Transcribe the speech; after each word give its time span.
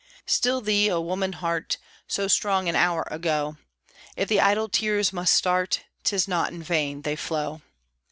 Still 0.25 0.61
thee, 0.61 0.89
O 0.89 0.99
woman 0.99 1.33
heart! 1.33 1.77
(So 2.07 2.27
strong 2.27 2.67
an 2.67 2.75
hour 2.75 3.07
ago); 3.11 3.57
If 4.15 4.29
the 4.29 4.41
idle 4.41 4.67
tears 4.67 5.13
must 5.13 5.31
start, 5.35 5.81
'Tis 6.03 6.27
not 6.27 6.51
in 6.51 6.63
vain 6.63 7.03
they 7.03 7.15
flow. 7.15 7.61